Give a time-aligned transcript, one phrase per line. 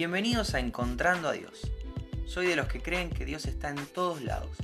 [0.00, 1.70] Bienvenidos a Encontrando a Dios.
[2.24, 4.56] Soy de los que creen que Dios está en todos lados.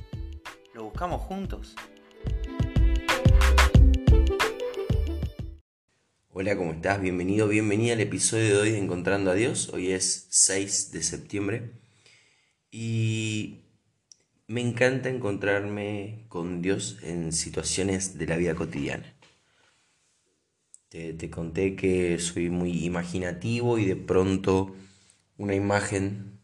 [0.73, 1.75] ¿Lo buscamos juntos?
[6.31, 6.99] Hola, ¿cómo estás?
[6.99, 9.69] Bienvenido, bienvenida al episodio de hoy de Encontrando a Dios.
[9.69, 11.71] Hoy es 6 de septiembre
[12.71, 13.59] y
[14.47, 19.13] me encanta encontrarme con Dios en situaciones de la vida cotidiana.
[20.89, 24.73] Te, te conté que soy muy imaginativo y de pronto
[25.37, 26.39] una imagen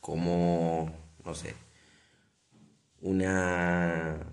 [0.00, 0.92] como,
[1.24, 1.54] no sé,
[3.00, 4.26] una,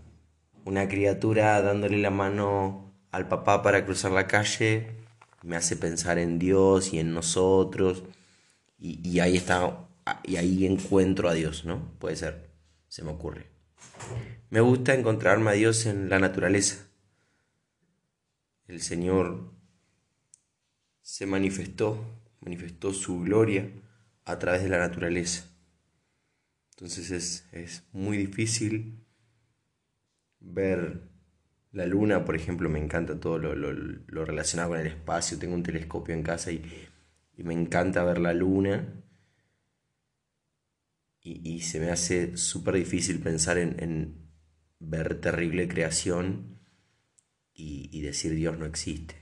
[0.65, 4.95] una criatura dándole la mano al papá para cruzar la calle,
[5.43, 8.03] me hace pensar en Dios y en nosotros,
[8.77, 9.87] y, y ahí está,
[10.23, 11.93] y ahí encuentro a Dios, ¿no?
[11.99, 12.49] Puede ser,
[12.87, 13.47] se me ocurre.
[14.49, 16.87] Me gusta encontrarme a Dios en la naturaleza.
[18.67, 19.53] El Señor
[21.01, 22.03] se manifestó
[22.41, 23.71] manifestó su gloria
[24.25, 25.45] a través de la naturaleza.
[26.71, 29.03] Entonces es, muy difícil
[30.39, 31.09] ver
[31.71, 36.13] la luna, por ejemplo, me encanta todo lo, relacionado con el espacio, tengo un telescopio
[36.13, 36.63] en casa y,
[37.37, 39.03] me encanta ver la luna
[41.21, 44.29] y, se me hace súper difícil pensar en,
[44.79, 46.59] ver terrible creación
[47.53, 49.16] y, y decir Dios no existe.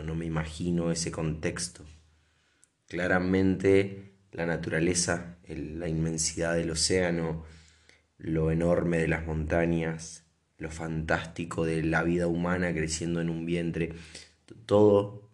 [0.00, 1.84] No, me imagino ese contexto.
[2.88, 7.44] Claramente la naturaleza, la inmensidad del océano,
[8.16, 10.24] lo enorme de las montañas,
[10.56, 13.92] lo fantástico de la vida humana creciendo en un vientre,
[14.64, 15.28] todo,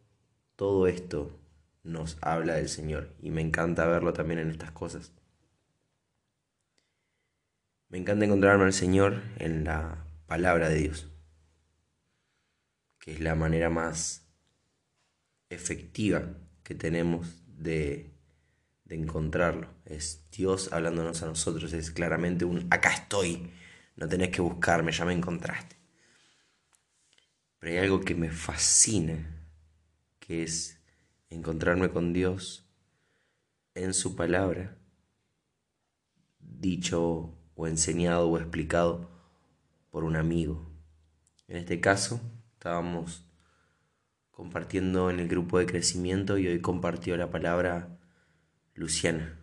[0.57, 1.39] todo esto
[1.85, 5.13] nos habla del Señor y me encanta verlo también en estas cosas.
[7.89, 11.09] Me encanta encontrarme al Señor en la palabra de Dios,
[12.99, 14.28] que es la manera más
[15.51, 18.11] efectiva que tenemos de,
[18.85, 19.69] de encontrarlo.
[19.85, 23.51] Es Dios hablándonos a nosotros, es claramente un acá estoy,
[23.97, 25.77] no tenés que buscarme, ya me encontraste.
[27.59, 29.19] Pero hay algo que me fascina,
[30.19, 30.81] que es
[31.31, 32.65] encontrarme con Dios
[33.75, 34.77] en su palabra,
[36.39, 39.11] dicho o enseñado o explicado
[39.91, 40.71] por un amigo.
[41.49, 42.21] En este caso,
[42.55, 43.28] estábamos
[44.39, 47.99] compartiendo en el grupo de crecimiento y hoy compartió la palabra
[48.73, 49.37] Luciana.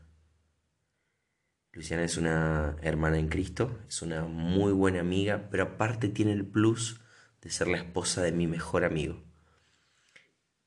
[1.74, 6.46] Luciana es una hermana en Cristo, es una muy buena amiga, pero aparte tiene el
[6.46, 7.02] plus
[7.42, 9.22] de ser la esposa de mi mejor amigo.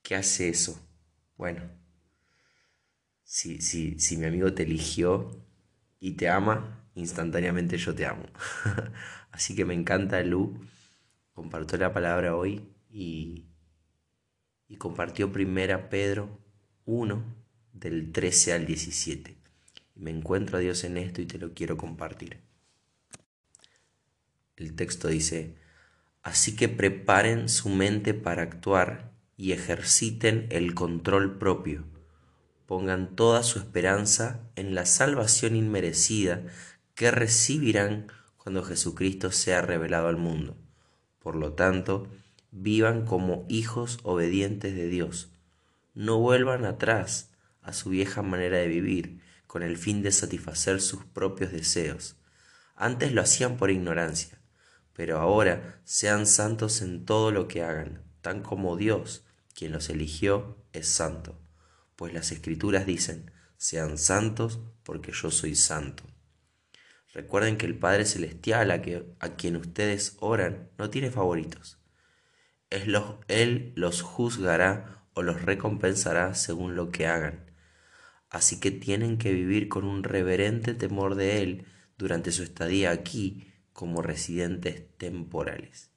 [0.02, 0.78] ¿Qué hace eso?
[1.38, 1.62] Bueno,
[3.22, 5.42] si, si, si mi amigo te eligió
[6.00, 8.26] y te ama, instantáneamente yo te amo.
[9.30, 10.60] Así que me encanta Lu,
[11.32, 13.48] compartió la palabra hoy y,
[14.68, 16.38] y compartió primera Pedro
[16.84, 17.24] 1
[17.72, 19.36] del 13 al 17.
[19.96, 22.40] Y me encuentro a Dios en esto y te lo quiero compartir.
[24.56, 25.56] El texto dice,
[26.22, 31.84] así que preparen su mente para actuar y ejerciten el control propio.
[32.66, 36.42] Pongan toda su esperanza en la salvación inmerecida
[36.94, 40.56] que recibirán cuando Jesucristo sea revelado al mundo.
[41.20, 42.08] Por lo tanto,
[42.60, 45.30] vivan como hijos obedientes de Dios.
[45.94, 47.30] No vuelvan atrás
[47.62, 52.16] a su vieja manera de vivir con el fin de satisfacer sus propios deseos.
[52.74, 54.40] Antes lo hacían por ignorancia,
[54.92, 60.58] pero ahora sean santos en todo lo que hagan, tan como Dios, quien los eligió,
[60.72, 61.40] es santo.
[61.96, 66.04] Pues las escrituras dicen, sean santos porque yo soy santo.
[67.12, 71.77] Recuerden que el Padre Celestial a, que, a quien ustedes oran no tiene favoritos
[72.70, 77.50] él los juzgará o los recompensará según lo que hagan.
[78.30, 83.52] Así que tienen que vivir con un reverente temor de Él durante su estadía aquí
[83.72, 85.90] como residentes temporales.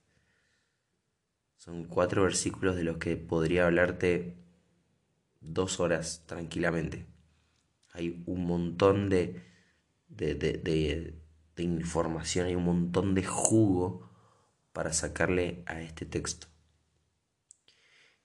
[1.57, 4.37] Son cuatro versículos de los que podría hablarte
[5.41, 7.05] dos horas tranquilamente.
[7.91, 9.43] Hay un montón de,
[10.07, 11.13] de, de,
[11.57, 14.09] información, hay un montón de jugo
[14.73, 16.47] para sacarle a este texto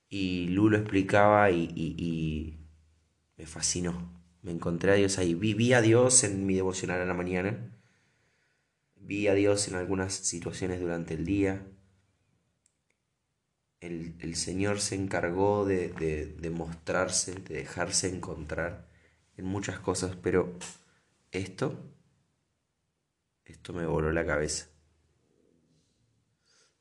[0.09, 2.59] y Lu lo explicaba y,
[3.37, 4.15] me fascinó.
[4.43, 5.35] Me encontré a Dios ahí.
[5.35, 7.77] Vi, a Dios en mi devocional a la mañana.
[8.97, 11.67] Vi a Dios en algunas situaciones durante el día.
[13.81, 18.89] El, Señor se encargó de, de, mostrarse, de dejarse encontrar
[19.37, 20.57] en muchas cosas, pero
[21.31, 21.79] esto,
[23.45, 24.69] esto me voló la cabeza.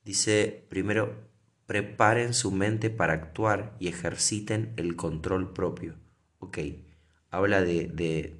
[0.04, 1.35] Dice primero,
[1.66, 5.96] preparen su mente para actuar y ejerciten el control propio.
[6.40, 6.60] Ok,
[7.30, 8.36] habla de, de,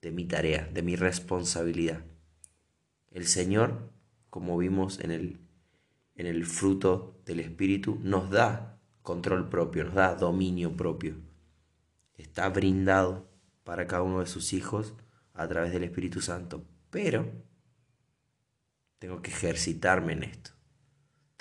[0.00, 2.04] de mi tarea, de mi responsabilidad.
[3.10, 3.90] El Señor,
[4.30, 5.40] como vimos en el,
[6.14, 11.16] en el fruto del Espíritu, nos da control propio, nos da dominio propio.
[12.16, 13.28] Está brindado
[13.64, 14.94] para cada uno de sus hijos
[15.32, 16.64] a través del Espíritu Santo.
[16.90, 17.30] Pero
[18.98, 20.53] tengo que ejercitarme en esto.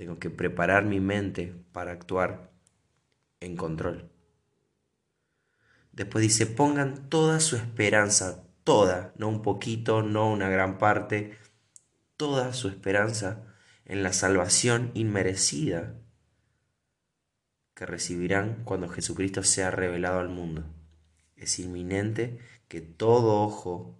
[0.03, 2.51] Tengo que preparar mi mente para actuar
[3.39, 4.11] en control.
[5.93, 11.37] Después dice, pongan toda su esperanza, toda, no un poquito, no una gran parte,
[12.17, 13.45] toda su esperanza
[13.85, 15.95] en la salvación inmerecida
[17.73, 20.65] que recibirán cuando Jesucristo sea revelado al mundo.
[21.37, 23.97] Es inminente que todo ojo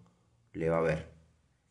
[0.51, 1.13] le va a ver.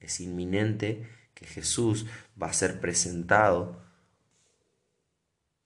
[0.01, 2.07] Es inminente que Jesús
[2.43, 3.82] va a ser presentado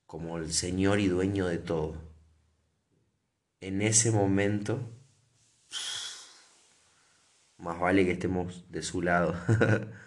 [0.06, 1.96] como el Señor y dueño de todo.
[3.60, 4.80] En ese momento,
[7.58, 9.34] más vale que estemos de su lado.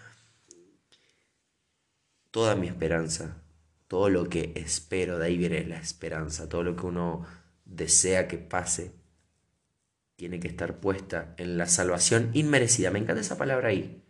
[2.31, 3.42] toda mi esperanza,
[3.88, 7.25] todo lo que espero, de ahí viene la esperanza, todo lo que uno
[7.66, 8.94] desea que pase,
[10.16, 12.92] tiene que estar puesta en la salvación inmerecida.
[12.92, 14.04] Me encanta esa palabra ahí.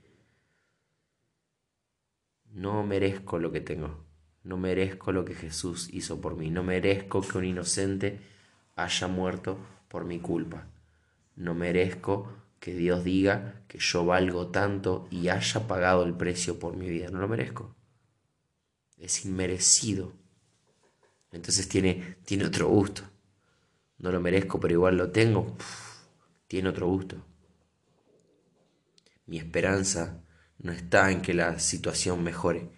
[2.51, 4.06] No merezco lo que tengo,
[4.49, 8.19] no merezco lo que Jesús hizo por mí, no merezco que un inocente
[8.75, 9.57] haya muerto
[9.87, 10.67] por mi culpa,
[11.37, 12.29] no merezco
[12.59, 17.09] que Dios diga que yo valgo tanto y haya pagado el precio por mi vida,
[17.09, 17.73] no lo merezco
[18.99, 20.13] es inmerecido.
[21.31, 23.03] Entonces tiene, tiene otro gusto.
[23.97, 25.57] No lo merezco, pero igual lo tengo.
[26.47, 27.23] tiene otro gusto.
[29.25, 30.23] Mi esperanza
[30.57, 32.71] no está en que la situación mejore.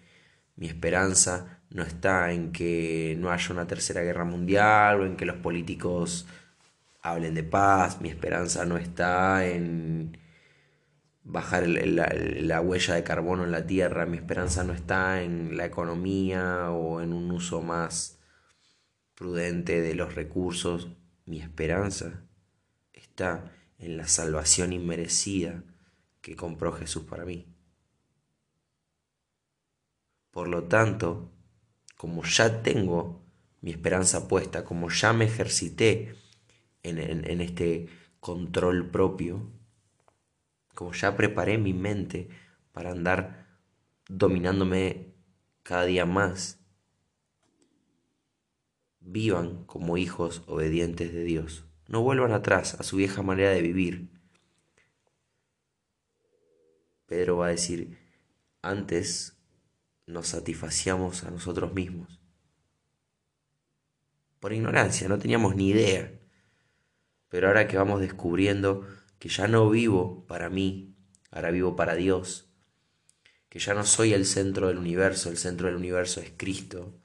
[0.56, 5.24] Mi esperanza no está en que no haya una tercera guerra mundial o en que
[5.24, 6.26] los políticos
[7.02, 8.00] hablen de paz.
[8.00, 10.18] Mi esperanza no está en
[11.24, 14.06] bajar la, huella de carbono en la tierra.
[14.06, 18.18] Mi esperanza no está en la economía o en un uso más
[19.14, 20.90] prudente de los recursos.
[21.26, 22.24] Mi esperanza
[22.92, 25.64] está en la salvación inmerecida
[26.20, 27.46] que compró Jesús para mí.
[30.32, 31.30] Por lo tanto,
[31.96, 33.22] como ya tengo
[33.60, 36.16] mi esperanza puesta, como ya me ejercité
[36.82, 37.86] en este
[38.18, 39.52] control propio,
[40.74, 42.28] como ya preparé mi mente
[42.72, 43.46] para andar
[44.08, 45.14] dominándome
[45.62, 46.58] cada día más,
[49.00, 51.66] vivan como hijos obedientes de Dios.
[51.88, 54.08] No vuelvan atrás a su vieja manera de vivir.
[57.06, 57.98] Pedro va a decir,
[58.62, 59.36] antes
[60.06, 62.20] nos satisfacíamos a nosotros mismos.
[64.40, 66.12] Por ignorancia, no teníamos ni idea.
[67.28, 68.86] Pero ahora que vamos descubriendo
[69.18, 70.96] que ya no vivo para mí,
[71.30, 72.52] ahora vivo para Dios,
[73.48, 76.98] que ya no soy el centro del universo, el centro del universo es Cristo,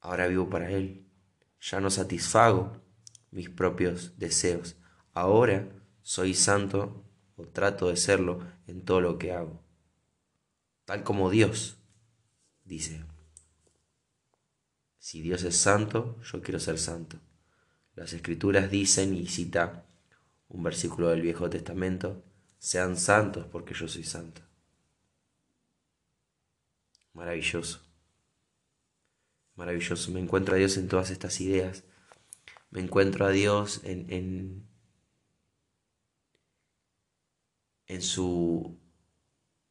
[0.00, 1.06] ahora vivo para Él,
[1.60, 2.82] ya no satisfago
[3.30, 4.76] mis propios deseos,
[5.14, 5.68] ahora
[6.02, 7.04] soy santo
[7.36, 9.62] o trato de serlo en todo lo que hago,
[10.86, 11.76] tal como Dios
[12.64, 13.04] dice.
[14.98, 17.18] Si Dios es santo, yo quiero ser santo.
[17.94, 19.84] Las escrituras dicen y cita
[20.48, 22.24] un versículo del Viejo Testamento,
[22.58, 24.42] sean santos porque yo soy santo.
[27.12, 27.80] Maravilloso.
[29.54, 30.10] Maravilloso.
[30.12, 31.84] Me encuentro a Dios en todas estas ideas.
[32.70, 34.68] Me encuentro a Dios en, en,
[37.86, 38.78] en, su,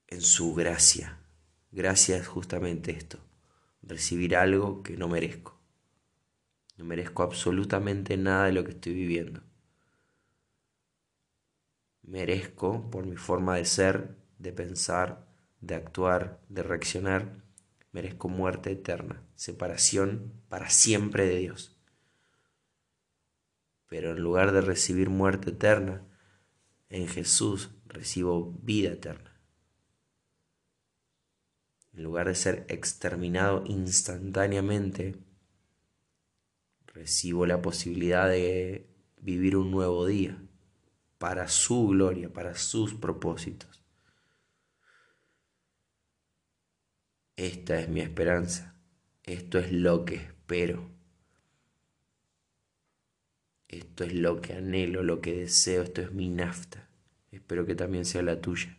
[0.08, 1.20] en su gracia.
[1.72, 3.20] Gracia es justamente esto.
[3.82, 5.60] Recibir algo que no merezco.
[6.78, 9.42] No merezco absolutamente nada de lo que estoy viviendo
[12.08, 15.28] merezco por mi forma de ser, de pensar,
[15.62, 17.44] de actuar, de reaccionar,
[17.92, 21.76] merezco muerte eterna, separación para siempre de Dios.
[23.88, 26.04] Pero en lugar de recibir muerte eterna,
[26.90, 29.35] en Jesús recibo vida eterna.
[31.96, 35.16] En lugar de ser exterminado instantáneamente,
[36.88, 38.90] recibo la posibilidad de
[39.22, 40.38] vivir un nuevo día
[41.18, 43.82] para su gloria, para sus propósitos.
[47.38, 48.76] Esta es mi esperanza,
[49.24, 50.90] esto es lo que espero,
[53.70, 56.90] esto es lo que anhelo, lo que deseo, esto es mi nafta,
[57.32, 58.78] espero que también sea la tuya.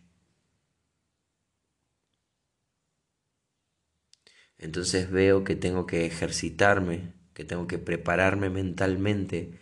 [4.57, 9.59] Entonces veo que tengo que ejercitarme, que tengo que prepararme mentalmente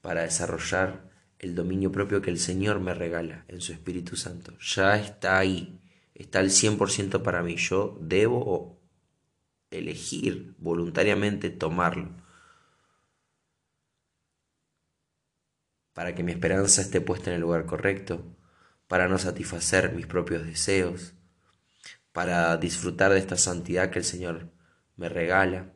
[0.00, 4.52] para desarrollar el dominio propio que el Señor me regala en su Espíritu Santo.
[4.60, 5.80] Ya está ahí,
[6.14, 7.56] está al 100% para mí.
[7.56, 8.80] Yo debo
[9.70, 12.10] elegir voluntariamente tomarlo.
[15.92, 18.24] Para que mi esperanza esté puesta en el lugar correcto,
[18.86, 21.14] para no satisfacer mis propios deseos,
[22.12, 24.50] para disfrutar de esta santidad que el Señor
[24.96, 25.72] me regala,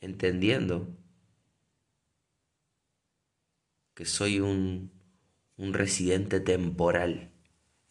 [0.00, 0.96] entendiendo
[3.94, 4.92] que soy un,
[5.56, 7.32] un residente temporal,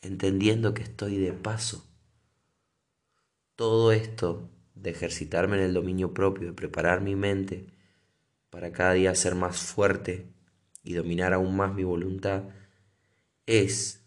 [0.01, 1.89] entendiendo que estoy de paso.
[3.55, 7.67] Todo esto de ejercitarme en el dominio propio, de preparar mi mente
[8.49, 10.31] para cada día ser más fuerte
[10.83, 12.43] y dominar aún más mi voluntad,
[13.45, 14.04] es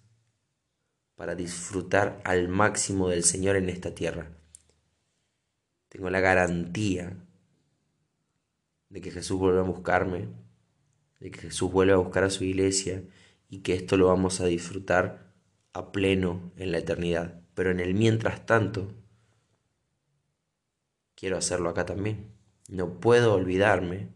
[1.18, 4.30] para disfrutar al máximo del Señor en esta tierra.
[5.88, 7.16] Tengo la garantía
[8.88, 10.28] de que Jesús vuelve a buscarme,
[11.18, 13.02] de que Jesús vuelve a buscar a su iglesia
[13.48, 15.34] y que esto lo vamos a disfrutar
[15.72, 17.42] a pleno en la eternidad.
[17.54, 18.94] Pero en el mientras tanto,
[21.16, 22.30] quiero hacerlo acá también.
[22.68, 24.10] No puedo olvidarme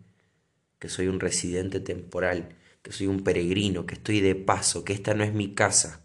[0.79, 5.15] que soy un residente temporal, que soy un peregrino, que estoy de paso, que esta
[5.15, 6.02] no es mi casa,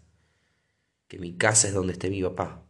[1.08, 2.62] que mi casa es donde esté mi papá,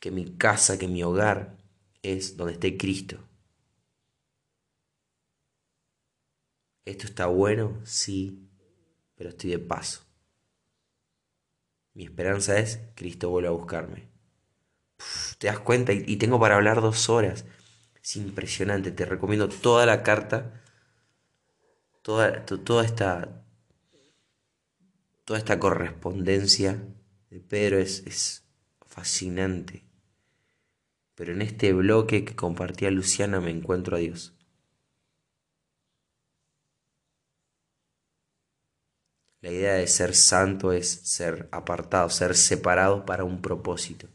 [0.00, 1.58] que mi casa, que mi hogar
[2.02, 3.18] es donde esté Cristo.
[6.84, 7.78] ¿Esto está bueno?
[7.84, 8.48] Sí,
[9.14, 10.06] pero estoy de paso.
[11.92, 14.08] Mi esperanza es Cristo vuelve a buscarme.
[15.38, 15.92] ¿Te das cuenta?
[15.92, 17.44] Y, tengo para hablar dos horas.
[18.02, 18.90] Es impresionante.
[18.90, 20.62] Te recomiendo toda la carta.
[22.02, 22.44] Toda,
[22.84, 23.44] esta.
[25.24, 26.80] Toda esta correspondencia
[27.30, 28.44] de Pedro es, es
[28.86, 29.84] fascinante.
[31.14, 34.34] Pero en este bloque que compartía Luciana me encuentro a Dios.
[39.40, 44.08] La idea de ser santo es ser apartado, ser separado para un propósito.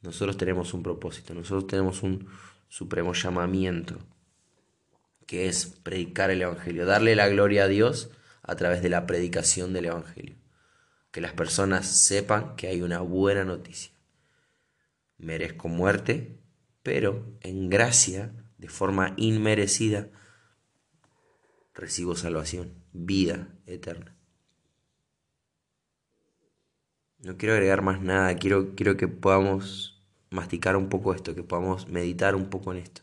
[0.00, 2.28] Nosotros tenemos un propósito, nosotros tenemos un
[2.68, 3.98] supremo llamamiento,
[5.26, 8.10] que es predicar el Evangelio, darle la gloria a Dios
[8.42, 10.43] a través de la predicación del Evangelio.
[11.14, 13.92] Que las personas sepan que hay una buena noticia.
[15.16, 16.40] Merezco muerte,
[16.82, 20.10] pero en gracia, de forma inmerecida,
[21.72, 24.16] recibo salvación vida eterna.
[27.20, 31.86] No quiero agregar más nada, quiero, quiero que podamos masticar un poco esto, que podamos
[31.86, 33.02] meditar un poco en esto.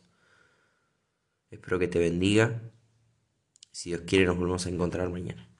[1.50, 2.62] Espero que te bendiga.
[3.72, 5.51] Si Dios quiere, nos volvemos a encontrar mañana.